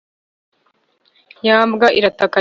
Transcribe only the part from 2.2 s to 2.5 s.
cyane.